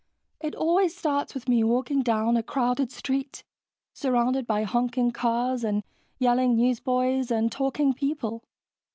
[0.39, 3.43] It always starts with me walking down a crowded street,
[3.93, 5.83] surrounded by honking cars and
[6.17, 8.43] yelling newsboys and talking people.